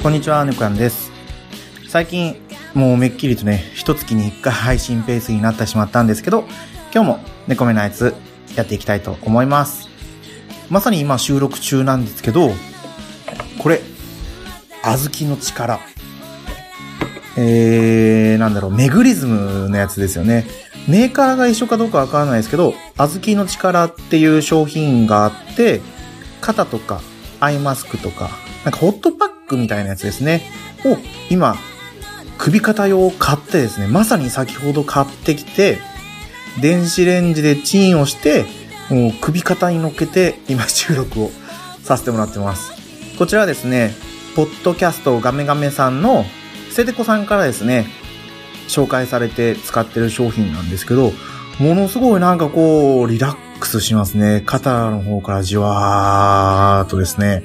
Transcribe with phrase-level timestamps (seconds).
[0.00, 1.10] こんにちは、猫やんです。
[1.88, 2.36] 最近、
[2.72, 6.44] もうめっきりとね、一月に一回配信ペースになってしまったんですけど、
[6.94, 8.14] 今日も猫目のやつ
[8.54, 9.88] やっていきたいと思います。
[10.70, 12.52] まさに今収録中なんですけど、
[13.58, 13.80] これ、
[14.84, 15.80] 小豆の力。
[17.36, 20.46] えー、なんだろう、メグリズムのやつですよね。
[20.86, 25.80] メーカーが一緒かどうかわからないですけど、小豆の力っていう商品があって、
[26.40, 27.00] 肩とか
[27.40, 28.30] アイマスクとか、
[28.64, 30.42] なんかホットパックみたいなやつですね。
[30.84, 30.96] を
[31.30, 31.56] 今、
[32.36, 35.78] 首肩用を買ってですね、まさに先ほど買ってきて、
[36.60, 38.46] 電子レンジでチンをして、
[38.90, 41.30] もう首肩に乗っけて今収録を
[41.82, 42.72] させてもらってます。
[43.18, 43.94] こちらはですね、
[44.36, 46.24] ポッドキャストガメガメさんの
[46.70, 47.86] セテコさんからですね、
[48.68, 51.12] 紹介されて使ってる商品なんですけど、
[51.58, 54.42] ものすごいなんかこう、リラックスしますね。
[54.46, 57.42] 肩の方からじわーっとですね。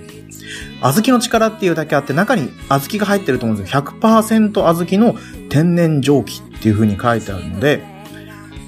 [0.84, 3.81] 小豆の力っていうだけあって、中に小豆が入ってると思うんですよ。
[3.81, 5.16] 100%小豆の
[5.50, 7.84] 天然蒸気っていう風に書いてあるので、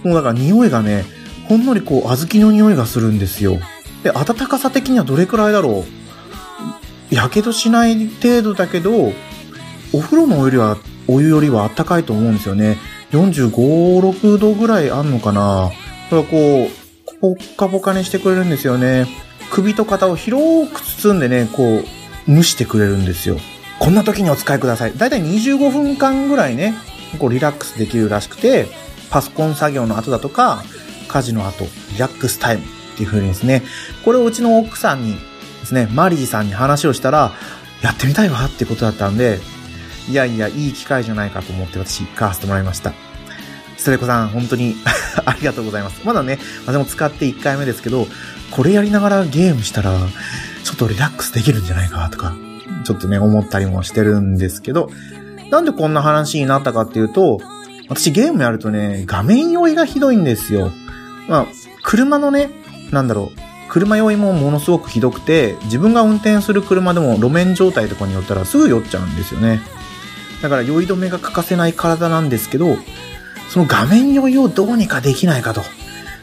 [0.03, 1.03] もうだから匂いがね、
[1.49, 3.59] ほんのりこう小豆の匂いがするんですよ。
[4.03, 5.83] で、温かさ的にはどれくらいだろ
[7.11, 7.15] う？
[7.15, 9.11] やけどしない程度だけど、
[9.93, 10.77] お風呂のお湯よりは、
[11.07, 12.77] お湯よりは暖かいと思うんですよね。
[13.11, 15.71] 45、6度ぐらいあんのかな
[16.09, 19.07] これこう、ポッカポカにしてくれるんですよね。
[19.51, 21.85] 首と肩を広く包んでね、こう、
[22.27, 23.37] 蒸してくれるんですよ。
[23.79, 24.97] こんな時にお使いください。
[24.97, 26.73] だいたい25分間ぐらいね、
[27.19, 28.67] こうリラックスできるらしくて、
[29.09, 30.63] パソコン作業の後だとか、
[31.07, 33.63] 家事の後、リラックスタイムっていう風にですね、
[34.03, 35.17] これをうちの奥さんに
[35.61, 37.31] ですね、マリーさんに話をしたら、
[37.81, 39.39] やってみたいわってことだったんで、
[40.09, 42.93] いやいや、いい機会じゃないかと思って私、買わせてもらいました。
[43.77, 44.75] ストレコさん、本当に
[45.25, 46.01] ありがとうございます。
[46.03, 48.07] まだね、私も使って1回目ですけど、
[48.51, 49.99] これやりながらゲームしたら、
[50.65, 52.35] ちょっとリラックスできるんじゃないかとか、
[52.83, 54.89] ちょっとね、思ったりもしてるんですけど、
[55.51, 57.39] なんでこんな話になったかっていうと、
[57.87, 60.71] 私ゲームやるとね、画面酔いがひどいんですよ。
[61.29, 61.45] まあ、
[61.83, 62.49] 車のね、
[62.91, 63.39] なんだろう、
[63.69, 69.61] 車酔いもものすごくひどくて、自分が運転する車でも路面状態とかによったらすぐ酔っちゃうんですよね。
[70.41, 72.77] だから酔い止めが欠かせない体なんですけど、
[73.49, 75.61] その画面酔いをどうにかできないかと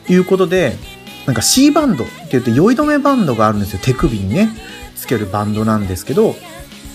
[0.08, 0.76] いうことで、
[1.26, 3.80] なんか C バンドって言って酔い止めバンドがあるんですよ。
[3.82, 4.50] 手首にね、
[4.96, 6.34] つけるバンドなんですけど、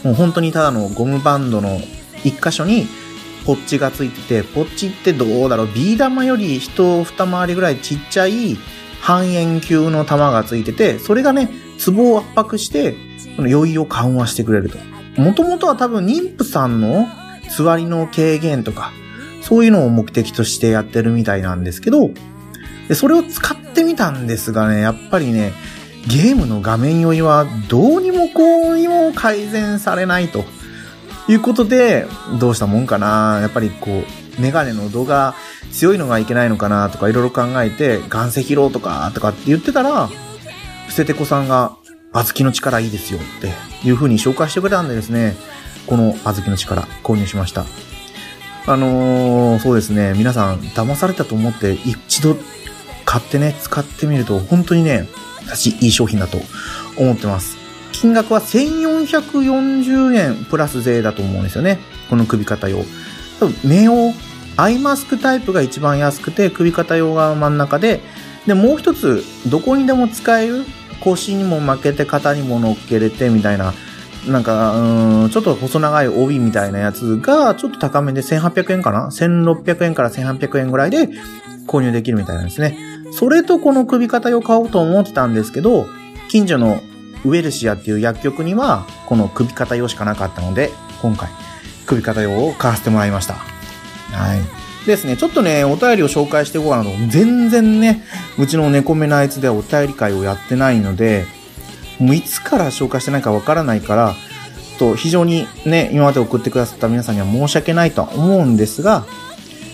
[0.04, 1.80] もう本当にただのゴムバンドの
[2.24, 2.88] 一箇所に
[3.46, 8.58] ポッチがついてて、ポッチってどうだろう、ビー玉より一二回りぐらいちっちゃい
[9.00, 12.96] 半円球の玉がついてて、それがね、ツボを圧迫して、
[13.38, 14.78] この酔いを緩和してくれると。
[15.22, 17.08] もともとは多分妊婦さんの
[17.50, 18.92] つわりの軽減とか、
[19.42, 22.12] そういうのを目的としてやってるみたいなんですけど、
[22.90, 25.54] で、それを使っててみたんですがね、やっぱりね、
[26.08, 30.46] ゲームの画面酔いはどうにもこうにも改善されないと
[31.28, 32.08] いうことで、
[32.40, 33.40] どうしたもんかな。
[33.42, 34.04] やっぱりこ
[34.38, 35.36] う、メガネの度が
[35.72, 40.10] 強いのがいけないのかなとかいろいろ考えて、岩石ローとかとかって言ってたら、
[40.88, 41.78] ふせてこさんが、
[42.14, 43.52] 小豆の力いいですよって
[43.88, 45.36] いう風に紹介してくれたんでですね、
[45.86, 47.66] この小豆の力購入しました。
[48.66, 52.38] あのー、そうですね、皆さん騙されたと思って一度
[53.08, 55.08] 買ってね、使ってみると本当にね、
[55.46, 56.40] 私いい商品だと
[56.98, 57.58] 思ってます。
[57.94, 61.80] 金額は1440円プラス税だと思うんですよね。
[62.10, 62.80] この首肩用。
[63.40, 64.14] 多分目用、
[64.58, 68.02] アイマスクタイプが一番安くて、首肩用が真ん中で、
[68.46, 70.66] で、もう一つ、どこにでも使える、
[71.00, 73.74] 腰にも負けて肩にも乗っけれてみたいな、
[74.28, 81.10] なんか、うん、ちょっと細長い帯みたいなやつが、ちょっと高めで1800円かな ?1600 円から1800円ぐらいで
[81.68, 82.78] 購入できるみたいなんですね。
[83.12, 85.88] それとこの首肩用買おうと思ってたんですけど、
[86.30, 86.82] 近所の
[87.26, 90.72] ウェルシアっていう薬局には、この首肩用しかなかったので、
[91.02, 91.30] 今回、
[91.86, 93.34] 首肩用を買わせてもらいました。
[93.34, 94.88] はい。
[94.88, 96.92] ですね、ちょっとね、お便りを紹介していこうかなと。
[97.10, 98.04] 全然ね、
[98.40, 101.26] うちの猫目のあいつではお便り会をやってないので、
[102.00, 104.16] もういつから紹介してないかわからないから、
[104.78, 109.06] と非常にね、今まで送ってくださった皆さんには申し訳ないとは思うんですが、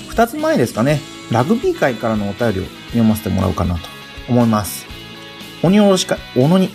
[0.09, 1.01] 二つ前ですかね、
[1.33, 3.81] ラグビー界からのお便りを読ませてもらおうかなと
[4.29, 4.85] 思います。
[5.63, 6.69] 鬼おろしか、おのに、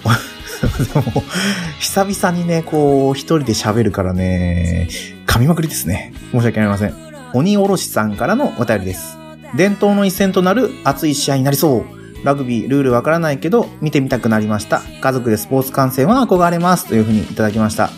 [1.79, 4.89] 久々にね、こう、一人で喋るからね、
[5.27, 6.13] 噛みまくりですね。
[6.33, 6.95] 申し訳ありません。
[7.35, 9.17] 鬼おろしさんからのお便りです。
[9.55, 11.85] 伝統の一戦となる熱い試合になりそう。
[12.25, 14.83] ラグビールールわからないけど、見てみたくなりました。
[15.01, 16.87] 家族でスポーツ観戦は憧れます。
[16.87, 17.85] というふうにいただきました。
[17.85, 17.91] あ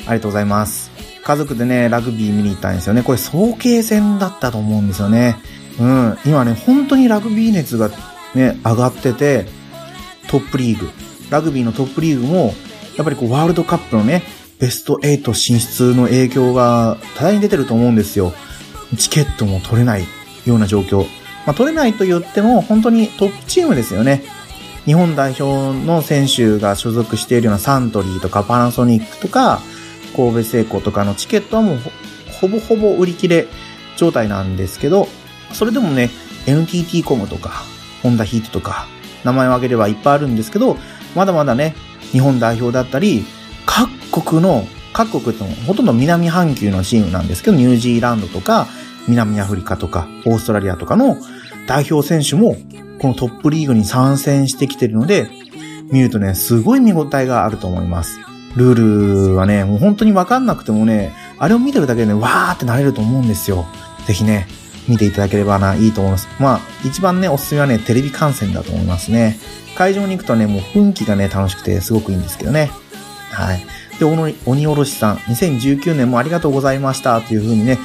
[0.00, 0.90] りがとうございます。
[1.24, 3.02] 家族でね、ラグビー見に行ったんですよね。
[3.02, 5.36] これ早慶戦だったと思うんですよね。
[5.78, 6.18] うん。
[6.24, 7.90] 今ね、本当にラグビー熱が
[8.34, 9.46] ね、上がってて、
[10.28, 10.90] トップリーグ、
[11.30, 12.54] ラグビーのトップリーグも、
[12.96, 14.22] やっぱりこうワールドカップのね、
[14.58, 18.32] ベスト8進出の影響が多大に出てると思うんですよ。
[18.96, 20.04] チケットも取れない
[20.46, 21.04] ような状況。
[21.46, 24.24] まあ、取れないと言っても本当にトップチームですよね。
[24.84, 29.60] 日本代表の選手が所属しているようなサントリーとかパナソニックとか
[30.14, 31.78] 神戸製鋼とかのチケットはもう
[32.40, 33.48] ほぼほぼ売り切れ
[33.96, 35.08] 状態なんですけど、
[35.52, 36.10] それでもね、
[36.46, 37.62] NTT コムとか、
[38.02, 38.86] ホンダヒートとか、
[39.24, 40.76] 名前を挙げればいっぱいあるんですけど、
[41.14, 41.74] まだまだね、
[42.12, 43.24] 日本代表だったり、
[43.64, 48.68] 各国の、各国ってほとんど南半球のチームなんですけど、ニュージーランドとか、
[49.08, 51.16] 南アフリカとか、オーストラリアとかの
[51.66, 52.56] 代表選手も、
[52.98, 55.28] このトップリーグに参戦してきてるので、
[55.90, 58.18] 見るとね、すごい見応えがあると思います。
[58.56, 63.66] ルールはね、もう本当にわかんなくてもね、あれを見てるだけでね、わーってなれると思うんですよ。
[64.06, 64.46] ぜひね、
[64.88, 66.28] 見ていただければな、いいと思います。
[66.38, 69.38] まあ、一番ね、おすすめはね、テレビ観戦だと思いますね。
[69.76, 72.70] 会場に行くとね、もう雰囲気がね、楽しくてすごくいいんですけどね。
[73.30, 73.64] はい。
[73.98, 74.04] で、
[74.46, 77.78] 鬼おろしさん、2019年もありがとうございました、という風にね、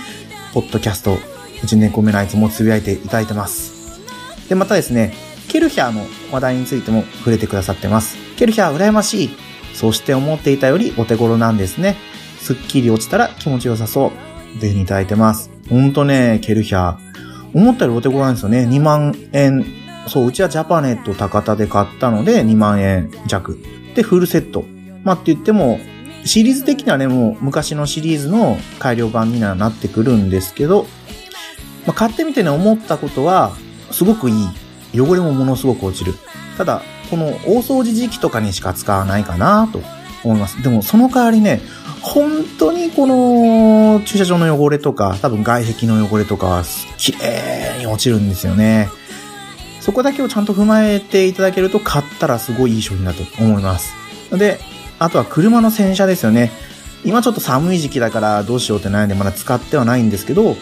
[0.54, 1.18] ポッドキャスト、
[1.64, 4.02] うち猫目のあいつもつぶやいていただいてます。
[4.50, 5.14] で、またですね、
[5.48, 8.18] ケルヒャーの話題についても触れてくださってます。
[8.38, 9.30] ケルヒャー羨ましい。
[9.74, 11.98] そして思っていたよりお手頃なんですね。
[12.40, 14.60] すっきり落ちたら気持ちよさそう。
[14.60, 15.51] という風にいただいてます。
[15.72, 17.12] ほんとね、ケルヒャー。
[17.54, 18.68] 思ったよりお手頃なんですよね。
[18.68, 19.66] 2万円。
[20.08, 23.58] そう、うちはジャパネット高田で買ったので2万円弱。
[23.96, 24.66] で、フルセット。
[25.06, 25.80] まあ、って言っても、
[26.26, 30.88] シリーズ的にはね、もう昔のシリーズの改良版にはなってくるんですけど、
[31.88, 33.54] まあ、買ってみてね、思ったことは、
[33.92, 35.00] すごくいい。
[35.00, 36.16] 汚れもものすごく落ちる。
[36.58, 39.82] ただ、この大掃除時期とかにしか使わないかなと
[40.24, 40.62] 思います。
[40.62, 41.62] でも、その代わりね、
[42.02, 46.64] 本当にこの駐車場の汚れとか、多分外壁の汚れとかは
[46.98, 48.90] 綺麗に落ちるんですよね。
[49.80, 53.94] そこだけをちゃんと踏まえていただけると買ったらすごいいい商品だと思います。
[54.32, 54.60] で、
[55.00, 56.52] あとは車の洗車ですよね。
[57.04, 60.56] 今ちょっと寒い時期だからどうしようって悩んでまだ使ってはないんですけど、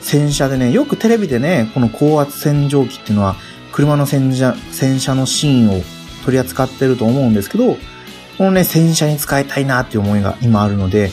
[0.00, 3.36] 洗車でね、よくテレビでね、この高圧洗浄機っていうのは
[3.72, 5.82] 車の洗車、洗車のシーンを
[6.24, 7.76] 取り扱ってると思うんですけど、
[8.38, 11.10] このね、洗車に使いたいなっていう思いが今あるので、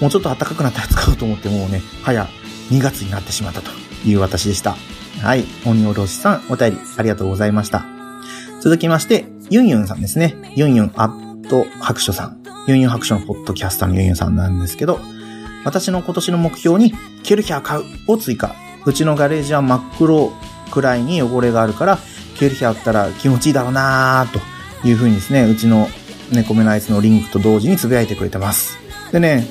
[0.00, 2.26] もうちょっと暖かくなったら使おうと思ってもうね、早
[2.70, 3.70] 2月になってしまったと
[4.04, 4.76] いう私でした。
[5.22, 5.44] はい。
[5.64, 7.84] 鬼おろしさん、お便りありがとうございました。
[8.60, 10.36] 続きまして、ユンユンさんですね。
[10.56, 12.42] ユンユンアット白書さん。
[12.66, 15.00] ユンユン白書のポッドキャスターのユンユンさんなんですけど、
[15.64, 16.92] 私の今年の目標に、
[17.22, 18.54] ケルヒャー買うを追加。
[18.84, 20.32] うちのガレージは真っ黒
[20.70, 21.98] くらいに汚れがあるから、
[22.38, 24.32] ケルヒャーあったら気持ちいいだろうなー
[24.82, 25.88] というふうにですね、うちの
[26.34, 28.78] 猫目のあいつのリンクと同時につぶやいてくれてます。
[29.12, 29.46] でね、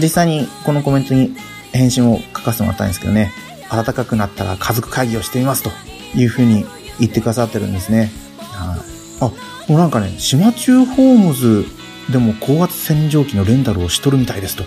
[0.00, 1.34] 実際にこのコメントに
[1.72, 3.32] 返信を書かせてもらったんですけどね、
[3.70, 5.70] 暖かくなったら家族会議をしてみますと
[6.14, 6.64] いうふうに
[6.98, 8.10] 言ってくださってるんですね。
[8.40, 8.78] はい。
[9.20, 9.24] あ、
[9.68, 11.64] もうなんかね、島中ホームズ
[12.10, 14.64] でも高圧洗浄機のレンタルをしとるみたいですと。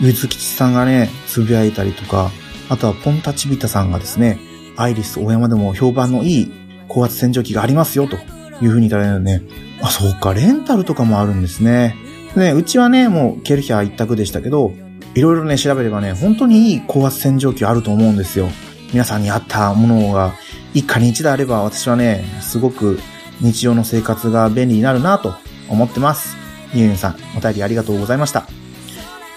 [0.00, 2.30] ゆずきちさんがね、つぶやいたりとか、
[2.68, 4.38] あとはポンタチビタさんがですね、
[4.76, 6.52] アイリス大山でも評判のいい
[6.88, 8.18] 高圧洗浄機がありますよと
[8.62, 9.42] いうふうにいただいたのでね、
[9.82, 11.96] あ、そうか、レンタルとかもあるんですね。
[12.36, 14.72] ね、うちはね、もうケルヒャー一択でしたけど、
[15.14, 18.48] いろいろね、調べればね、本当にいい高圧洗浄機あると思うんですよ。
[18.92, 20.34] 皆さんに合ったものが
[20.74, 23.00] 一家に一台あれば私はね、すごく
[23.40, 25.34] 日常の生活が便利になるなと
[25.68, 26.36] 思ってます。
[26.74, 28.46] ゆうゆうさん、お便りありがとうございました。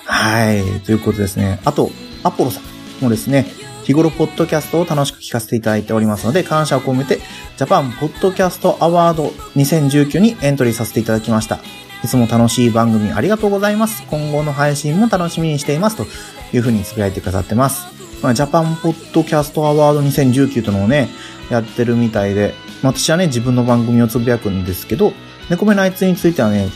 [0.05, 1.59] はい、ということですね。
[1.63, 1.91] あと、
[2.23, 2.63] アポロさん
[3.03, 3.47] もですね、
[3.89, 7.17] 日頃ポッドキャストを楽しく聞かせていただいておりますので、感謝を込めて、
[7.57, 11.57] ジャパンポッドキャストアワード2019にエントリーさせていただきました。
[12.03, 14.03] いつも楽しい番組ありがとうございます。
[14.05, 15.97] 今後の配信も楽しみにしています。
[15.97, 16.05] と
[16.53, 17.87] いうふうにつぶやいてくださってます。
[18.21, 21.09] まあ、ジャパンポッドキャストアワード2019というのをね、
[21.49, 22.53] やってるみたいで、
[22.83, 25.13] 私はね、自分の番組をつぶやくんですけど、
[25.49, 26.69] 猫目のあいつについてはね、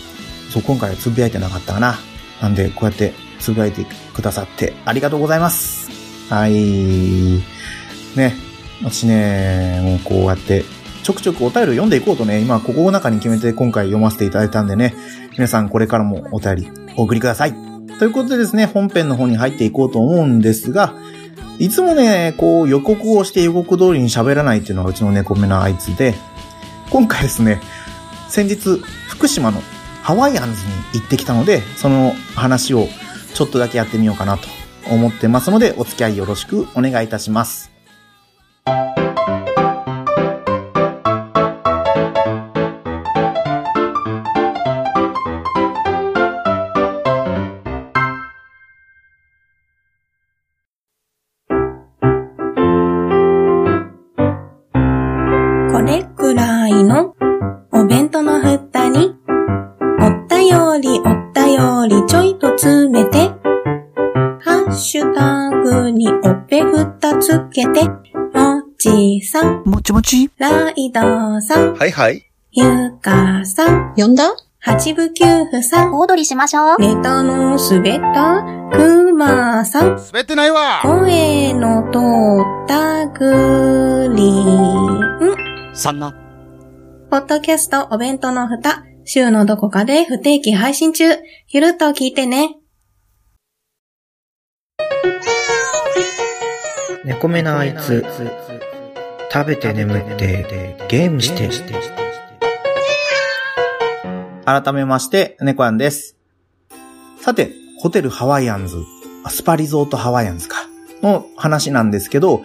[0.50, 2.00] そう、今回はつぶやいてなかったかな。
[2.41, 6.02] なんで、こうやってつぶやいてくださってありがとうございます。
[6.33, 7.43] はい。
[8.17, 8.33] ね。
[8.81, 10.65] 私ね、もうこうやって、
[11.03, 14.95] ちょくちょくお便りを読んでいこうとね、今ここの中に決めて今回読ませていただいたんでね、
[15.33, 17.53] 皆さんこれからもお便りお送りください。
[17.99, 20.95] ということでですね、本編の方に入っていこうと思うんですが、
[21.59, 26.15] いつもね、こう予告をして予告通りに喋らないっていうのがうちの猫目のあいつで、
[26.89, 27.61] 今回ですね、
[28.29, 29.61] 先日、福島の
[30.01, 32.87] ハワイアンズに行ってきたので、その話を
[33.35, 34.47] ちょっとだけやってみようかなと
[34.89, 37.71] 思ってますので、お付き合いよろしくお願いいたします。
[70.91, 71.75] ライドさん。
[71.75, 72.29] はいはい。
[72.51, 73.93] ゆかさん。
[73.95, 74.35] 呼んだ？
[74.59, 75.93] 八部九夫さん。
[75.93, 76.77] 大踊りしましょう。
[76.79, 79.97] ネタの滑ったくまさん。
[79.97, 81.99] 滑ってないわ声の通
[82.65, 85.75] ったグリーン。
[85.75, 86.13] さんな。
[87.09, 88.83] ポッドキャストお弁当の蓋。
[89.05, 91.05] 週のどこかで不定期配信中。
[91.49, 92.57] ゆるっと聞いてね。
[97.05, 98.05] 猫目なあいつ、
[99.33, 101.49] 食べて眠ってゲームして。
[104.45, 106.15] 改めまして、猫やんです。
[107.19, 108.77] さて、ホテルハワイアンズ、
[109.29, 110.57] スパリゾートハワイアンズか、
[111.01, 112.43] の話なんですけど、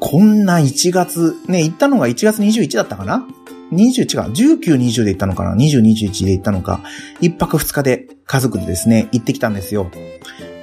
[0.00, 3.26] こんな1月、ね、行ったのが1月21だったかな
[3.72, 4.32] ?20 違う。
[4.32, 6.80] 19、20で行ったのかな ?20、21で行ったのか。
[7.20, 9.90] 1泊2日で家族でですね、行ってきたんですよ。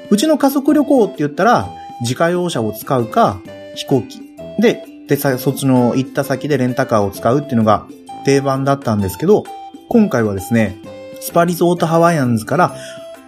[0.09, 1.69] うちの家族旅行って言ったら、
[2.01, 3.39] 自家用車を使うか、
[3.75, 4.21] 飛行機。
[4.59, 7.87] で、で、そっちの行った先でレンタカーを使うっていうのが
[8.25, 9.43] 定番だったんですけど、
[9.89, 10.77] 今回はですね、
[11.21, 12.75] スパリゾートハワイアンズから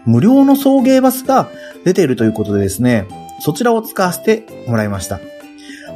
[0.05, 1.49] 無料の送迎バスが
[1.85, 3.07] 出ているということでですね、
[3.39, 5.19] そちらを使わせてもらいました。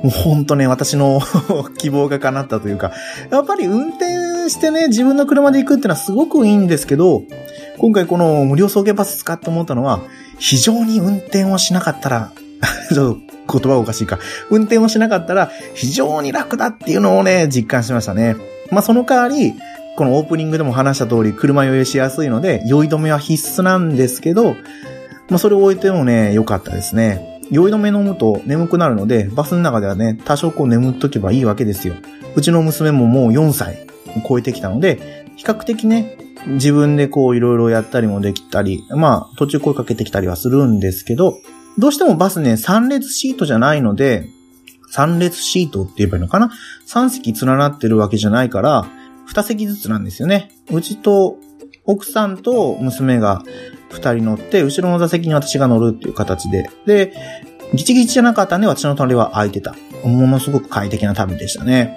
[0.04, 1.22] もうほんとね、私の
[1.78, 2.92] 希望が叶ったというか、
[3.30, 7.24] やっぱり運転してね、自分の車で行くっていうのはすごくいいんですけど、
[7.78, 10.02] 今回この無料送迎バス使って思ったのは、
[10.40, 12.32] 非常に運転をしなかったら
[12.94, 13.18] ちょっ
[13.48, 14.20] と言葉おかしいか。
[14.50, 18.36] 運転をしなかったら非常に楽だっていうのをね、実感しましたね。
[18.72, 19.54] まあ、その代わり、
[19.98, 24.56] このオープニングでも話した通り、車酔いしやすいので、酔い止めは必須なんですけど、
[25.30, 27.34] まあ、それを置いてもね、良かったですね。
[27.52, 31.94] 酔い止め飲むと眠くなるので、バスの中ではね、多少こう眠っとけばいいわけですよ。
[32.36, 33.86] うちの娘ももう4歳
[34.28, 36.18] 超えてきたので、比較的ね、
[36.48, 41.38] 自分でこういろいろやったりもできたり、まあ途中声かけてきたりはするんですけど、
[41.78, 44.28] どうしてもバスね、3列シートじゃないので、
[44.94, 46.52] 3列シートって言えばいいのかな
[46.88, 48.86] ?3 席連なってるわけじゃないから、
[49.28, 50.52] 2席ずつなんですよね。
[50.72, 51.38] うちと
[51.86, 53.44] 奥さんと娘が
[53.90, 56.70] 2人乗って、後ろの座席に私が乗るっていう形で。
[56.86, 57.14] で、
[57.74, 59.76] ギチギチじゃなかったんで、私の隣は空いてた。
[60.04, 61.96] ものすごく快適な旅でしたね。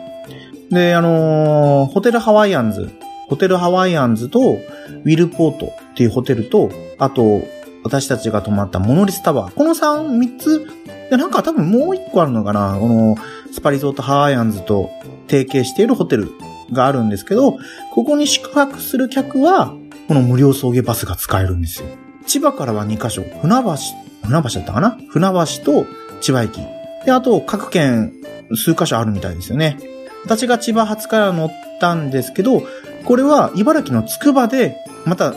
[0.70, 2.90] で、あのー、ホテルハワイアンズ、
[3.28, 7.42] ホテルハワイアンズと、ウィルポートっていうホテルと、あと、
[7.86, 9.54] 私たちが泊まったモノリスタワー。
[9.54, 10.66] この3、3つ、
[11.10, 13.16] で、なんか多分もう1個あるのかなこの、
[13.52, 14.90] スパリゾートハワイアンズと
[15.28, 16.30] 提携しているホテル
[16.72, 17.56] があるんですけど、
[17.94, 19.74] ここに宿泊する客は、
[20.08, 21.88] この無料送迎バスが使えるんですよ。
[22.26, 23.22] 千葉からは2カ所。
[23.40, 23.76] 船橋、
[24.24, 24.98] 船橋だったかな？
[25.08, 25.86] 船橋と
[26.20, 26.60] 千葉駅。
[27.04, 28.12] で、あと各県
[28.54, 29.78] 数カ所あるみたいですよね。
[30.24, 31.50] 私が千葉発から乗っ
[31.80, 32.62] たんですけど、
[33.04, 35.34] これは茨城のつくばで、また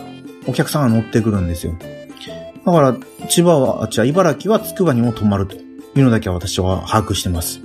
[0.48, 1.74] お客さんが乗ってくるんですよ。
[2.64, 2.96] だから、
[3.28, 5.60] 千葉は、あ、違う、茨城はつくばにも泊まるとい
[5.96, 7.60] うのだけは私は把握してます。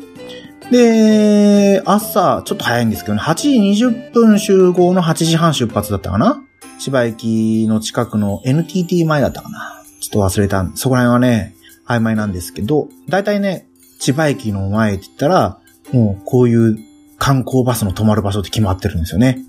[0.72, 6.42] で、朝、ちょっと早いんですけどね、8時20分集合の8時半出発だったかな
[6.80, 10.66] 千葉駅の近くの NTT 前だったかなちょっと忘れた。
[10.76, 11.56] そこら辺はね、
[11.88, 13.68] 曖昧なんですけど、だいたいね、
[14.00, 15.60] 千葉駅の前って言ったら、
[15.94, 16.78] もうこういう
[17.18, 19.40] 観光バスの止まる場所って決まってるんですよね。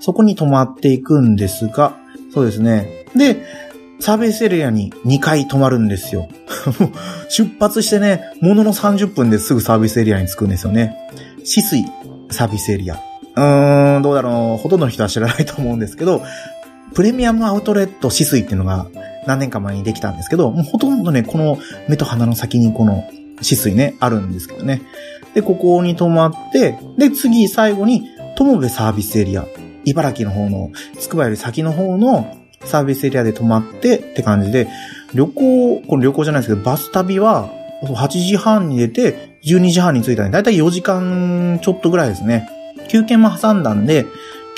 [0.00, 1.96] そこに止まっていくんですが、
[2.32, 3.06] そうですね。
[3.14, 3.42] で、
[4.00, 6.28] サービスエリアに2回止まるんですよ。
[7.28, 10.96] 出発してね、ものの30分ですぐサービスエリアに着くんですよね。
[11.40, 11.84] 止水
[12.30, 12.94] サービスエリア。
[12.94, 14.62] うーん、どうだろう。
[14.62, 16.22] ほとんどの人は知らないと思うんですけど、
[16.94, 18.86] プレミアムアウトレット止水っていうのが
[19.26, 23.04] 何年か前にできたんですけど、もうほとんどね、この目と鼻の先にこの
[23.40, 24.82] 止水ね、あるんですけどね。
[25.34, 29.44] で、ここに止まって、で、次、最後に、友部サービスエリア。
[29.84, 32.34] 茨城の方の、つくばより先の方の
[32.66, 34.68] サービスエリアで泊まってって感じで、
[35.14, 37.50] 旅行、これ旅行じゃないですけど、バス旅は、
[37.82, 42.48] 8時半に出て、12時半に着いたんで、だいたい4時間ちょっとぐらいですね。
[42.88, 44.06] 休憩も挟んだんで、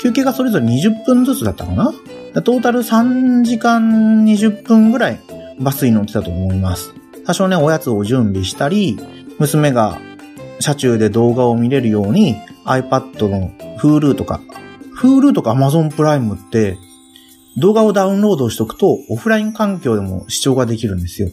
[0.01, 1.93] 休憩がそれぞれ20分ずつだったかな
[2.41, 5.19] トータル3時間20分ぐらい
[5.59, 6.93] バスに乗ってたと思います。
[7.25, 8.97] 多少ね、おやつを準備したり、
[9.39, 9.99] 娘が
[10.59, 12.35] 車中で動画を見れるように
[12.65, 14.41] iPad の Hulu とか、
[15.01, 16.77] Hulu とか Amazon プライムって
[17.57, 21.29] 動画をダウンロードしとくとオフライン環境でも視聴ができるんですよ。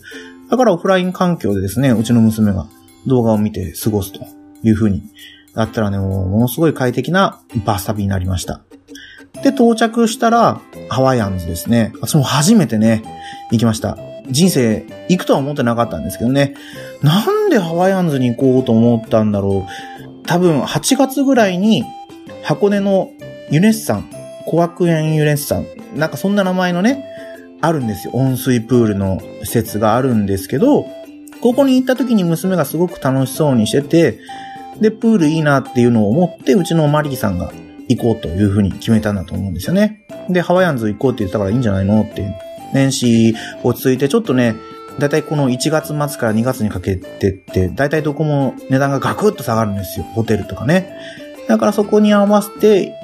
[0.50, 2.66] だからオフライン環境でですね、うちの娘が
[3.06, 4.20] 動画を見て過ごすと
[4.62, 5.02] いう風に
[5.56, 8.61] だったらね、もものすごい快適なバス旅になりました。
[9.42, 11.92] で、到着したら、ハワイアンズですね。
[12.00, 13.02] 私も初めてね、
[13.50, 13.96] 行きました。
[14.30, 16.54] 人生、行くとは思ってなかったんですけどね。
[17.02, 20.26] なんでハワイアンズに行こうと思ったんだろう。
[20.26, 21.85] 多分、8月ぐらいに、
[22.42, 23.11] 箱根の
[23.50, 24.11] ユネッサン、
[24.46, 27.05] 小学園ユネッサン、なんかそんな名前のね、
[27.61, 28.12] あるんですよ。
[28.14, 30.87] 温水プールの施設があるんですけど、
[31.40, 34.19] ここに行った時に娘がすごく楽しそうにしてて、
[34.81, 37.52] で、プールいいなっていうのを思って、うちのマリーさんが
[37.88, 40.05] 行こうというふうに決めたんだと思うんですよね。
[40.28, 42.26] で、ハワイアンズ行こうって言ってたからいいんじゃないのって。
[42.75, 44.57] 年始落ち着いて、ちょっとね、
[44.99, 50.07] だいたいこの1月末から2月にかけてって、だいたいどこも値段がガクッと下がるんですよ。
[50.14, 50.90] ホテルとかね。
[51.49, 52.95] だからそこに合わせて行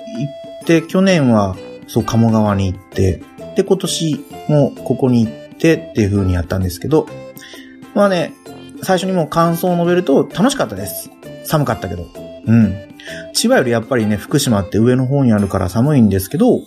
[0.62, 1.56] って、去年は、
[1.92, 3.22] そう、鴨川に行って、
[3.54, 7.06] で、今年もここに行ってっていう風にやったんですけど、
[7.94, 8.32] まあね、
[8.82, 11.10] 最初にもう感想を述べると楽しかったです。
[11.44, 12.06] 寒かったけど。
[12.46, 12.74] うん。
[13.34, 16.64] 千葉よりやっぱりね、福島って上の方にあるから寒いんですけど、こ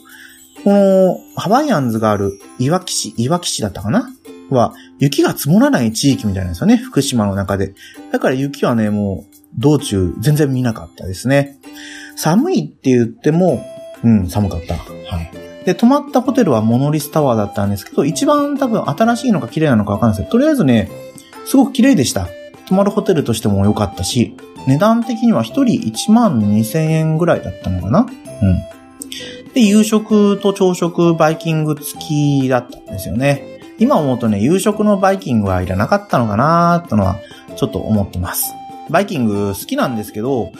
[0.65, 4.09] の、ハワイアンズがある岩木市、岩木市だったかな？
[4.51, 7.73] は、雪が積もらない地域みたいなんですよね、福島の中で。
[8.11, 11.57] だから雪はね、もう、道中全然見なかったですね。
[12.15, 13.65] 寒いって言っても、
[14.05, 14.75] うん、寒かった。
[14.75, 14.81] は
[15.21, 15.65] い。
[15.65, 20.91] で、泊まったホテルはモノリスタワーだったんですけど、一番多分新しいのか綺麗なのかわかんないですけど、とりあえずね、
[21.45, 22.27] すごく綺麗でした。
[22.67, 28.75] 泊まるホテルとしても良かったし、値段的には1人1万2000円ぐらいだったのかなうん。
[29.53, 33.43] で、夕食と朝食バイキング付きだったんですよね。
[33.79, 37.17] 今思うとね、夕食のバイキングはいらなかったのかなーってのは
[37.55, 38.53] ちょっと思ってます。
[38.89, 40.51] バイキング好きなんですけど、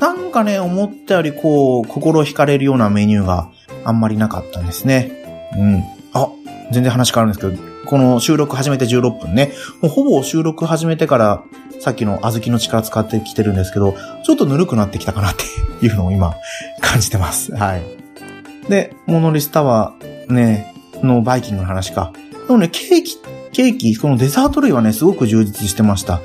[0.00, 3.48] なんかね、思ったよりこう、心惹かれるようなメニューが
[3.84, 5.12] あんまりなかったんですね。
[5.56, 5.84] うん。
[6.12, 6.28] あ、
[6.72, 9.52] 全然話変わるんですけど、この収録始めて16分ね。
[9.80, 11.42] もうほぼ収録始めてから
[11.80, 15.44] さっきの小豆の力使ってきてるんですけど、ちょっとぬるくなってきたかなって
[15.84, 16.34] いうのを今
[16.80, 17.54] 感じてます。
[17.54, 17.82] はい。
[18.68, 22.12] で、モノリスタワーね、のバイキングの話か。
[22.46, 23.18] でもね、ケーキ、
[23.52, 26.22] ケーキ、このデザート類はね、すごく充実してました。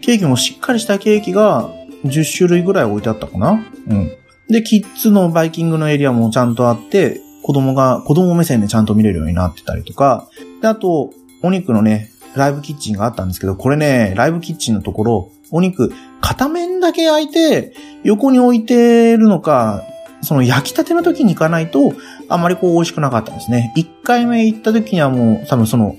[0.00, 1.70] ケーキもしっかりしたケーキが
[2.04, 3.64] 10種類ぐらい置いてあったかな？
[3.88, 4.12] うん。
[4.48, 10.28] で、キッズのバイキングのエリアもちゃんとあって、子供が、子供目線でちゃんと見れるようになってたりとか、
[10.60, 11.10] で、あと、
[11.42, 19.82] お肉のね、ライブキッチンがあったんですけど、これね、ライブキッチンのところ、お肉、片面だけ焼いて、横に置いてるのか、
[20.22, 21.92] その焼きたての時に行かないと、
[22.28, 23.72] あまりこう美味しくなかったんですね。
[23.76, 25.96] 一回目行った時にはもう、多分その、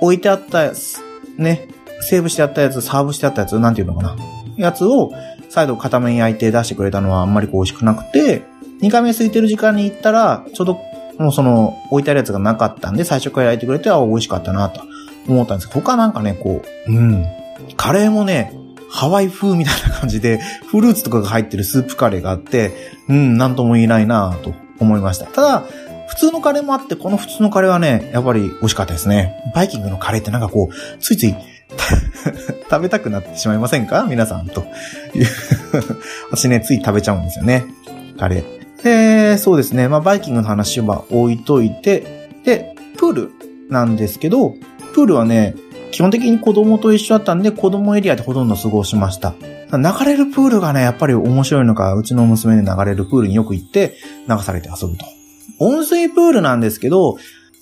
[0.00, 1.00] 置いてあったやつ、
[1.38, 1.68] ね、
[2.00, 4.16] セーブしてあったやつ、サーブしてあったやつ、なんていうのかな。
[4.56, 5.10] やつを、
[5.52, 8.42] 再度片面焼いて出してくれたのはあんまりこう美味しくなくて、
[8.80, 10.80] 二回目空いてる時間に行ったら、ちょうど、
[11.18, 14.80] もうその、置いてあるやつがなかったんで、最初から焼いてくれて、あ、美味しかったなと。
[15.28, 17.26] 思ったんですけど、他なんかね、こう、うん。
[17.76, 18.54] カレーもね、
[18.90, 22.72] ハワイ風みたいな感じで、フルーツとかが入ってるスープカレーがあって、
[23.08, 25.26] うん、なんとも言えないなと思いました。
[25.26, 25.64] ただ、
[26.08, 29.34] 普通のカレーもあって、この普通のカレーはね、やっぱり美味しかったですね。
[29.54, 31.34] バイキングのカレーってなんかこう、ついつい
[32.70, 34.06] 食べたくなってしまいませんか？
[34.08, 34.64] 皆さんと
[35.14, 35.26] いう
[36.30, 37.64] 私ね、つい食べちゃうんですよね。
[38.18, 38.82] カレー。
[38.82, 39.88] で、そうですね。
[39.88, 43.30] まあ、バイキングの話は置いといて、で、プール
[43.68, 44.54] なんですけど、
[44.94, 45.54] プールはね、
[45.90, 49.34] 基本的に子供と一緒だったんで、子供エリアでほとんど過ごしました。
[49.72, 53.96] 流れるプールがね、やっぱり面白いのか、うちの娘で流れるプールによく行って、
[54.28, 55.04] 流されて遊ぶと。
[55.58, 57.18] 温水プールなんですけど、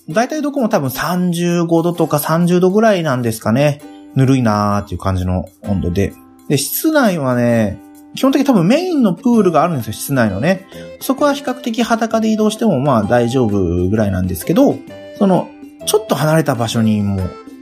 [0.09, 3.79] だいたいどこも多分35度とか30度ぐらいなんですかね。
[4.15, 6.13] ぬるいなーっていう感じの温度で。
[6.49, 7.79] で、室内はね、
[8.15, 10.65] 基本的に多分メインのプールがあるんですよ、室内のね。
[10.99, 14.75] そこは比較的裸で移動してもまあ大丈夫ぐらいなんですけど、
[15.17, 15.49] その、
[15.85, 17.21] ちょっと離れた場所にも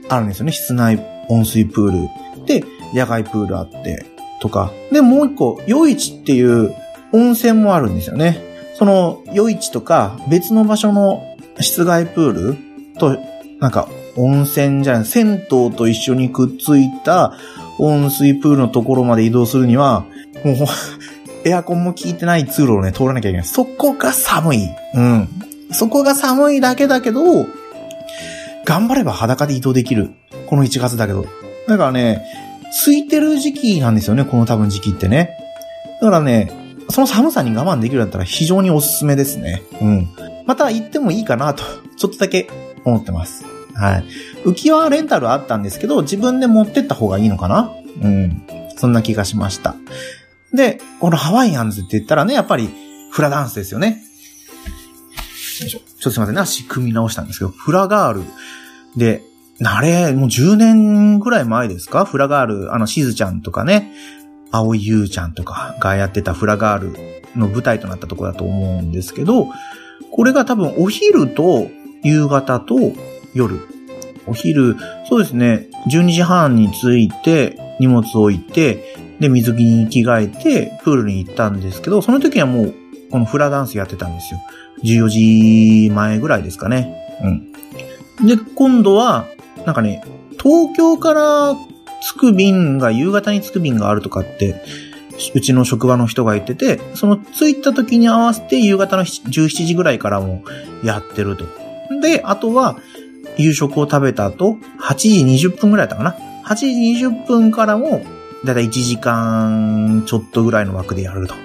[0.10, 0.52] あるんですよね。
[0.52, 2.46] 室内温水プール。
[2.46, 4.06] で、野外プールあって、
[4.42, 4.72] とか。
[4.92, 6.74] で、もう一個、余市っていう
[7.14, 8.42] 温泉もあるんですよね。
[8.74, 11.22] その、余市とか別の場所の
[11.60, 12.58] 室外プール
[12.98, 13.18] と、
[13.60, 13.88] なんか、
[14.19, 17.34] 温泉じゃない、銭湯と一緒にくっついた
[17.79, 20.05] 温水プールのところまで移動するには、
[20.43, 20.55] もう、
[21.47, 23.47] エアコンも効いてない通路をね、通らなきゃいけない。
[23.47, 24.69] そこが寒い。
[24.93, 25.29] うん。
[25.71, 27.45] そこが寒いだけだけど、
[28.65, 30.12] 頑張れば裸で移動できる。
[30.47, 31.25] この1月だけど。
[31.67, 32.25] だからね、
[32.86, 35.32] 空いてる時期なんですよね、この多分時期ってね。
[36.01, 36.51] だからね、
[36.89, 39.62] その寒さに我慢できるんだったら非常におすすめですね。
[39.82, 40.10] うん。
[40.45, 41.63] また行ってもいいかなと、
[41.97, 42.49] ちょっとだけ
[42.84, 43.59] 思ってます。
[43.80, 44.06] はい。
[44.44, 47.72] 浮き輪レンタルあったんですけど、自分で持ってった方がいいのかな？
[48.02, 48.44] うん。
[48.76, 49.76] そんな気がしました。
[50.54, 52.70] で、このハワイアンズって言ったらね、やっぱり
[53.12, 54.04] フラダンスですよね。
[55.62, 58.24] よいしょちょっとすいませんね、足組み直したんですけど、フラガール
[58.96, 59.22] で、
[59.63, 62.06] あれ、もう10年ぐらい前ですか？
[62.06, 63.94] フラガール、あの、しずちゃんとかね、
[64.52, 69.48] 青井優ちゃんとかがやってたフラガールの舞台となったとこだと思うんですけど、
[70.12, 71.68] これが多分お昼と
[72.04, 72.76] 夕方と
[73.34, 73.60] 夜。
[74.28, 74.76] お昼、
[75.08, 82.74] そうですね、12時半に着いて、荷物を置いて、で、水着に着替えて、プールに行ったんですけど、その時はもう、
[83.12, 84.39] このフラダンスやってたんですよ。
[84.84, 86.96] 14時前ぐらいですかね。
[88.20, 88.28] うん。
[88.28, 89.26] で、今度は、
[89.65, 90.04] なんかね、
[90.42, 91.56] 東京から
[92.02, 94.63] 着く便が、夕方に着く便があるとかって、
[95.34, 100.44] うちの職場の人が言ってて、その着いた時に合わせて夕方の17時ぐらいからも
[100.84, 101.46] やってると。
[102.02, 102.78] で、あとは、
[103.38, 106.15] 夕食を食べた後、8時20分ぐらいだったかな。
[106.46, 106.65] 8時
[107.06, 108.02] 20分からも、
[108.46, 111.36] だいたい1時間ちょっとぐらいの枠でやると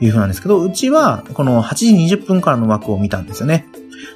[0.00, 3.66] いうふうなんですけど、うちはこの8時20分からの枠を見たんですよね。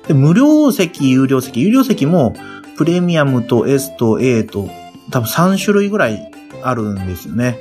[0.09, 2.35] で、無料席、有料席、有料席も
[2.77, 4.69] プレミアムと S と A と
[5.11, 6.33] 多分3種類ぐらい
[6.63, 7.59] あるんですよね。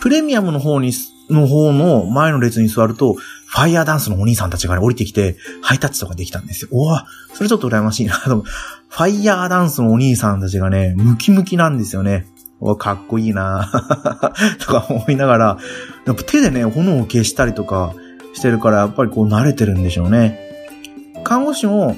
[0.00, 0.92] プレミアムの方に、
[1.30, 6.68] の方の前の列に座ると、ファイヤーダンスのお兄さんたちが、ね、降りてきて、ハイタッチとかできたんですよ。
[6.72, 8.14] おわ、それちょっと羨ましいな。
[8.14, 12.26] ファイヤーダンスのお兄さんたちがね、ムキムキなんですよね。
[12.60, 13.70] おかっこいいな
[14.60, 15.58] とか思いながら、
[16.06, 17.94] やっぱ手でね、炎を消したりとか
[18.34, 20.40] してるから、やっぱりこう慣れてるんでしょうね。
[21.24, 21.96] 看護師も、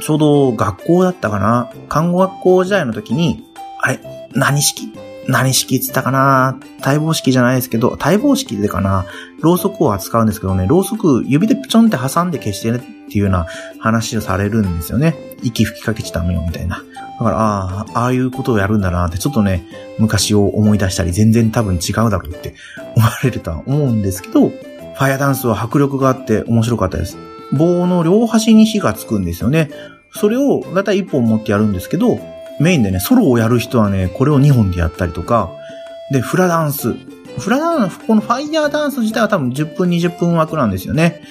[0.00, 3.44] ちょうど学校だったかな看護学校時代の時に、
[3.80, 4.00] あれ
[4.32, 4.92] 何式？
[5.30, 6.58] 何式って言ったかな？
[6.84, 9.06] 待望式じゃないですけど、待望式でかな
[9.40, 13.46] ろうそくを扱うんですけどね、ろうそく指でちょんって挟んで消してねっていうような
[13.78, 15.16] 話をされるんですよね。
[15.42, 16.82] 息吹きかけちゃダメよみたいな。
[17.18, 19.66] だから、ああ、ああいうことをやるんだなって、ちょっとね、
[19.98, 22.54] 昔を思い出したり、全然多分違うだろうって
[22.96, 27.16] 思われるとは思うんですけど、ファイアダンスは迫力があって面白かったです。
[27.52, 29.70] 棒の両端に火がつくんですよね。
[30.12, 32.18] それを、だいたい1本持ってやるんですけど、
[32.60, 35.50] メインでね、ソロをやる人はね、これを2本でやったりとか、
[36.12, 36.94] で、フラダンス。
[37.38, 41.22] フラダンス、このファイヤーダンス自体は多分10分20分枠なんですよね。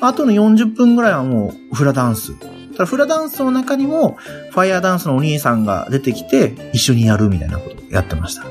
[0.00, 2.38] あとの40分ぐらいはもうフラダンス。
[2.72, 4.18] ただフラダンスの中にも、
[4.50, 8.44] ファイヤーダンスのお兄さんが出てきて、一緒にやるみたいなことをやってました。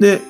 [0.00, 0.20] で、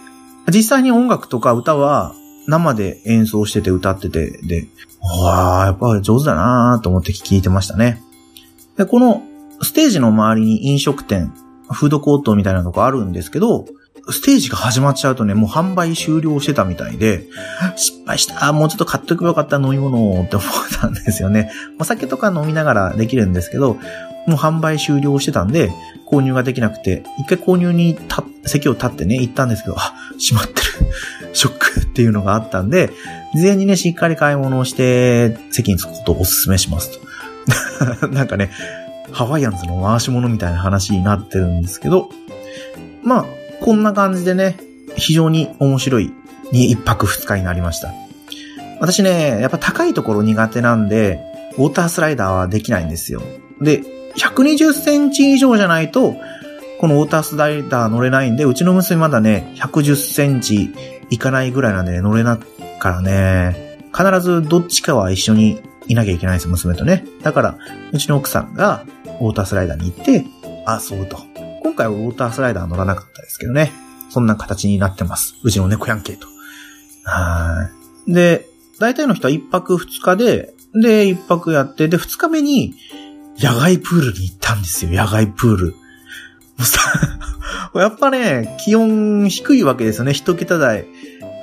[0.52, 2.14] 実際に音楽とか歌は
[2.46, 4.66] 生で演奏してて歌ってて、で、
[5.00, 8.02] わあ、やっぱり上手だなーと思って聞いてましたね。
[8.76, 9.22] で、この
[9.62, 11.32] ステージの周りに飲食店、
[11.70, 13.64] フードコートみたいなとこあるんですけど、
[14.10, 17.28] ステージが始まっちゃうとね、もう販売終了してたみたいで、
[17.76, 18.52] 失敗した。
[18.52, 20.48] もうちょっと買っておけばよかった飲み物をって思っ
[20.80, 21.52] たんですよね。
[21.78, 23.78] お酒とか飲みながらできるんですけど、
[24.26, 25.70] もう販売終了してたんで、
[26.10, 27.96] 購入ができなくて、一回購入に
[28.44, 30.62] 席を立ってね、行ったんですけど、あ、閉まってる。
[31.32, 32.90] ショックっていうのがあったんで、
[33.34, 36.90] 事前にね、しっかり買い物をして、席に着くことをお勧めします
[38.00, 38.08] と。
[38.08, 38.50] なんかね、
[39.12, 42.08] ハワイアンズの回し物みたいな話になってるんですけど、
[43.02, 43.26] まあ、
[43.60, 44.58] こんな感じでね、
[44.96, 46.12] 非常に面白い
[46.52, 47.92] に一泊二日になりました。
[48.80, 51.20] 私ね、やっぱ高いところ苦手なんで、
[51.56, 53.22] ウォータースライダーはできないんですよ。
[53.60, 53.82] で、
[54.16, 56.16] 120センチ以上じゃないと、
[56.80, 60.74] このウォータースライダー乗れないんで、うちの娘まだね、110センチ
[61.10, 62.38] いかないぐらいなんで、ね、乗れな
[62.80, 67.04] からね、必ずどっちかは一緒にいなきゃいけないんです、娘とね。
[67.22, 67.58] だから、
[67.92, 68.84] うちの奥さんが
[69.22, 70.24] ウォータースライダーに行って
[70.66, 71.16] 遊ぶと。
[71.62, 73.72] 今回はウォータースライダー乗らなかったですけどね。
[74.10, 75.36] そんな形になってます。
[75.44, 76.26] うちの猫やんけと。
[77.04, 77.70] は
[78.08, 78.12] い。
[78.12, 78.46] で、
[78.80, 82.74] 大体の人は一泊二日で、で、一泊やって、で、二日目に、
[83.38, 85.66] 野外プールに行ったんですよ、野外プール。
[85.70, 85.76] も
[86.60, 86.80] うさ
[87.74, 90.86] やっぱね、気温低いわけですよね、一桁台。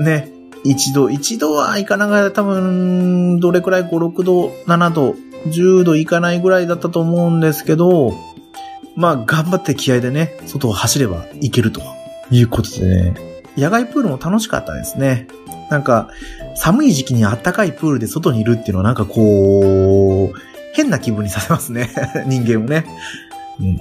[0.02, 0.32] ね、
[0.64, 5.16] 一度、一度はいかながら多分、どれくらい？5、6度、7度、
[5.48, 8.14] 10度いかないぐらいだったと思うんですけど、
[8.96, 11.82] まあ、頑張って気合でね、外を走ればいけると
[12.32, 13.14] いうことでね、
[13.58, 15.28] 野外プールも楽しかったですね。
[15.70, 16.10] なんか、
[16.56, 20.40] 寒い時期にあったかいプールで外にいるっていうのはなんかこう、
[20.74, 21.90] 変な気分にさせますね。
[22.28, 22.86] 人間をね。
[23.60, 23.78] うん。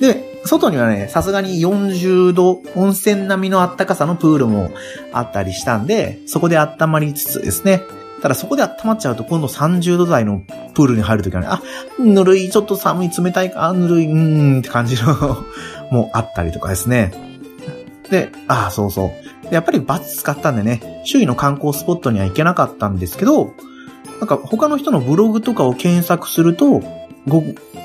[0.00, 4.70] で、外にはね、さすがに40度温泉並みのあったかさのプールも
[5.12, 7.82] あったりしたんで、そこで温まりつつですね。
[8.24, 10.38] ただそこで温まっちゃうと今度30度台の
[10.72, 11.62] プールに入るときはね、あ、
[11.98, 15.12] ぬるい、ちょっと寒い、冷たいか、ぬるい、うーんって感じの
[15.92, 17.12] もうあったりとかですね。
[18.08, 19.12] で、ああ、そうそ
[19.50, 19.54] う。
[19.54, 23.52] やっぱりバス使ったんでね、周囲の観光スポットには行けなかったんですけど、
[24.20, 26.80] なんか他の人のブログとかを検索すると、
[27.28, 27.40] 午後、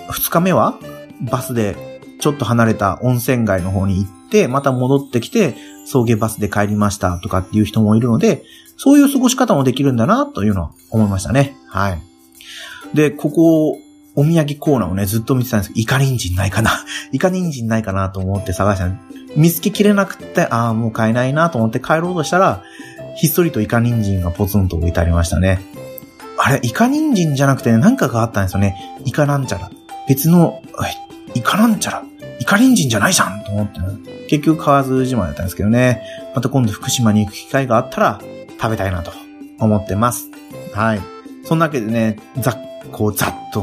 [0.10, 0.80] 2日目は
[1.20, 1.76] バスで
[2.22, 5.58] ちょっと離れた温泉街の方に行って、また戻ってきて、
[5.90, 8.44] 送迎バスで帰りましたとかっていう人もいるので、
[8.78, 11.58] そういう過ごし方もできるんだなというのは思いましたね。
[11.68, 12.02] はい。
[12.94, 13.72] で、ここ、
[14.16, 16.72] お土産コーナーをね、ずっと見てたんですけど、イカ人参ないかな
[17.12, 18.90] イカ人参ないかなと思って探した
[19.36, 22.64] 見つけきれなくて、ああ、もう買えないなと思って帰ろうとしたら、
[23.16, 25.60] ひっそりとイカ人参がポツンと置いてありましたね。
[26.38, 28.76] あれ、イカ人参じゃなくてね、なんかがあったんですよね。
[29.06, 29.72] イカなんちゃら。
[30.08, 30.62] 別の、
[31.34, 32.04] イカなんちゃら。
[32.40, 33.86] イカリンジンじゃないじゃんと思って、ね、
[34.28, 36.02] 結局買わずじまいだったんですけどね。
[36.36, 38.22] また今度福島に行く機会があったら
[38.60, 39.12] 食べたいなと
[39.60, 40.30] 思ってます。
[40.74, 41.02] はい。
[41.44, 42.58] そんなわけでね、ざっ、
[42.92, 43.62] こうざっと、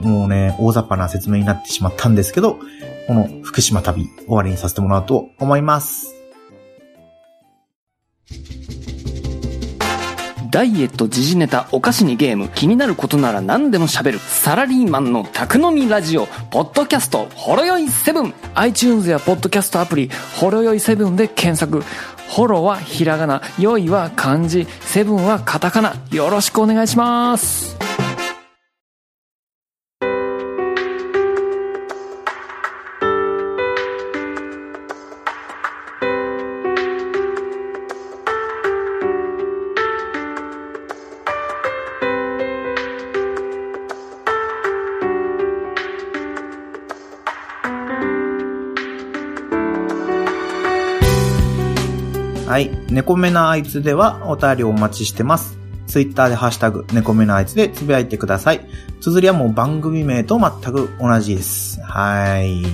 [0.00, 2.58] もうね、大雑把な説明になってしまったんですけど、
[3.06, 6.21] この福島旅終わりにさせてもらおうと思います。
[10.52, 18.34] ダイエット、時事ネタ、お菓子にゲーム、気になることなら何でも喋る、サラリーマンの宅飲みラジオ、ポッドキャスト、ほろよい7。
[18.56, 21.82] iTunes やポッドキャストアプリ、ほろよいセブンで検索。
[22.28, 25.94] ほろはひらがな、よいは漢字、セブンはカタカナ。
[26.10, 27.74] よろしくお願いします。
[52.92, 55.56] 猫目なあいつではお便りをお待ちしてます。
[55.86, 58.60] ツイッターでハッシュタグ、猫目のあいつでつぶやいてください。
[59.00, 61.80] 綴りはもう番組名と全く同じです。
[61.80, 62.60] はい。
[62.60, 62.66] い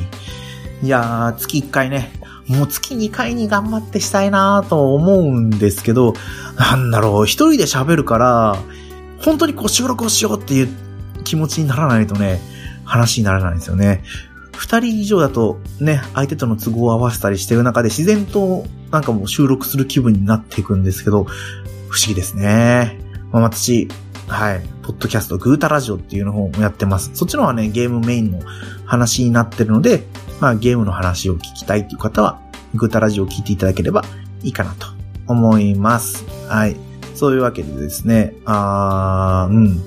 [0.82, 2.10] やー、月1回ね、
[2.48, 6.14] もう月2回に頑張ってしたいなーと思うんですけど、
[6.58, 8.56] なんだろう、一人で喋るから、
[9.20, 10.68] 本当にこう収録をしようっていう
[11.22, 12.40] 気持ちにならないとね、
[12.84, 14.02] 話にならないんですよね。
[14.58, 21.24] 二人以上だとね、相手との都合を合わせたりしてる中で自然となんかもう収録する気分になっていくんですけど、
[21.88, 22.98] 不思議ですね。
[23.30, 23.88] まあ、私、
[24.26, 27.12] はい、ポッドキャスト、グータラジオっていうのをやってます。
[27.14, 28.40] そっちの方はね、ゲームメインの
[28.84, 30.02] 話になってるので、
[30.40, 32.40] まあゲームの話を聞きたいっていう方は、
[32.74, 34.02] グータラジオを聞いていただければ
[34.42, 34.88] いいかなと
[35.28, 36.26] 思います。
[36.48, 36.76] はい。
[37.14, 39.82] そういうわけでですね、あー、うん。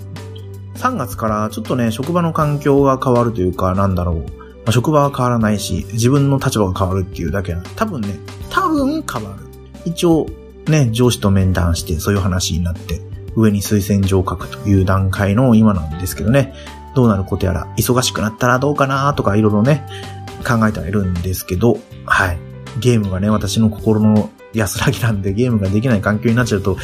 [0.75, 4.40] 3月からちょっとね、職場の環境が変わるというか、なんだろう。
[4.65, 8.19] まあ、職場は変わらないし、自分の立場が変わるっていうだけな多分ね、
[8.49, 9.45] 多分変わる。
[9.85, 10.27] 一応、
[10.67, 13.01] ね、上司と面談してそういう話になって、
[13.35, 16.53] 上に推薦状を書くという段階の今なんですけどね、
[16.95, 19.87] どうなることやら、忙しくなったらどうかなとかいろいろね、
[20.45, 22.37] 考えてはいるんですけど、はい。
[22.79, 26.77] ゲームがね、私の心の安らぎなんでゲームができない環境になっちゃうと、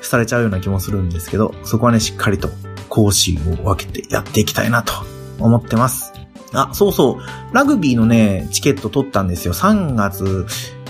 [0.00, 2.50] されちゃうような気もするんですけど、そこはね、しっかりと
[2.88, 4.92] 講師を分けてやっていきたいなと
[5.38, 6.11] 思ってます。
[6.52, 7.54] あ、そうそう。
[7.54, 9.54] ラグビーのね、チケット取ったんですよ。
[9.54, 10.46] 3月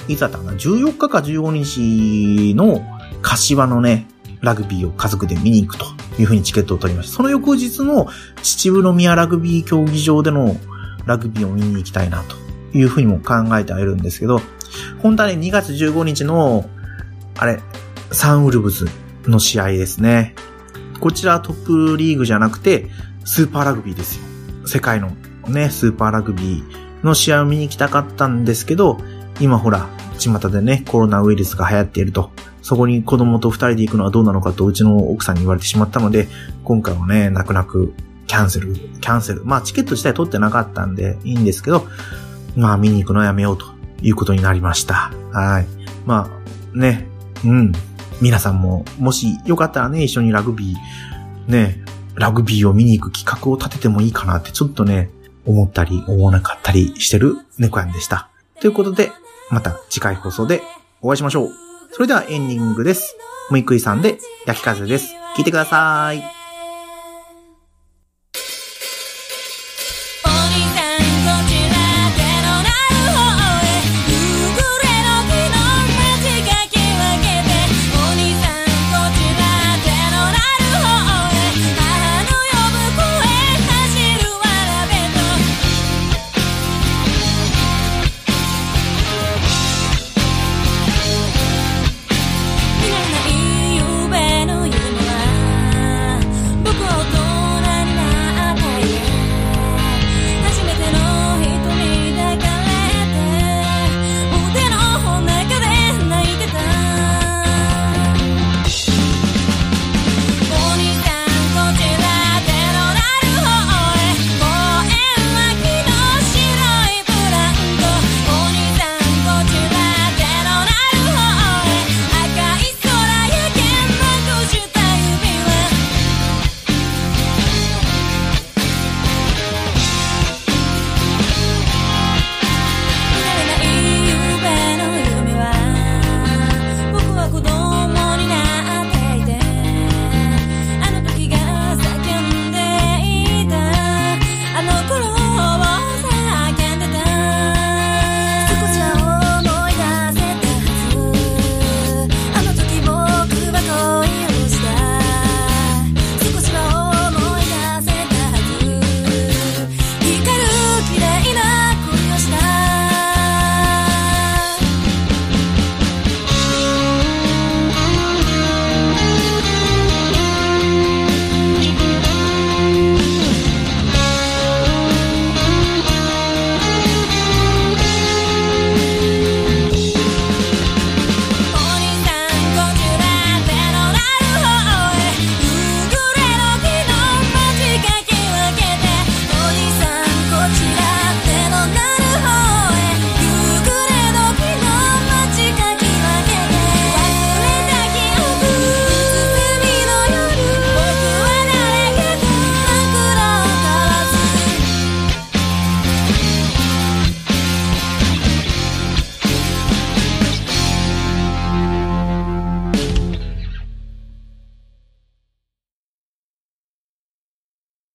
[0.08, 2.82] いつだったかな ?14 日か15日の
[3.22, 4.08] 柏のね、
[4.40, 5.84] ラグビーを家族で見に行くと
[6.18, 7.16] いうふうにチケットを取りました。
[7.16, 8.08] その翌日の
[8.42, 10.56] 秩父宮ラグビー競技場での
[11.06, 12.36] ラグビーを見に行きたいなと
[12.76, 14.40] いうふうにも考えてはいるんですけど、
[15.00, 16.68] 本当はね、2月15日の、
[17.36, 17.60] あれ、
[18.10, 18.86] サンウルブズ
[19.24, 20.34] の試合ですね。
[21.00, 22.88] こちらトップリーグじゃなくて、
[23.24, 24.24] スーパーラグビーですよ。
[24.66, 25.12] 世界の
[25.48, 28.98] ね、スーパーラグビーの試合を見に行きたかったんですけど、
[29.40, 32.30] 今ほら、巷でね、コロナウイルスが流行っていると。
[32.62, 36.28] そこに子供と二人で行くのはどうなのかとうちの奥さんに言われてしまったので、
[36.64, 37.92] 今回はね、泣く泣く
[38.28, 39.44] キャンセル、キャンセル。
[39.44, 41.86] まあチケット自体取ってなかったんでいいんですけど、
[42.56, 43.66] まあ見に行くのはやめようと
[44.00, 45.12] いうことになりました。
[45.32, 45.66] はい。
[46.06, 46.30] ま
[46.74, 47.08] あ、ね、
[47.44, 47.72] うん。
[48.20, 51.82] 皆さんも、もしよかったらね、一緒にラグビー、ね、
[52.14, 55.10] ラグビーを見に行く企画を立ててもいいかなってちょっとね、
[55.46, 58.28] 思ったり思わなかったりしてる猫やんでした。
[58.60, 59.10] ということで、
[59.50, 60.62] また次回放送で
[61.00, 61.50] お会いしましょう。
[61.92, 63.16] それではエンディングです。
[63.50, 65.14] むいくいさんで焼き風です。
[65.36, 66.41] 聞いてください。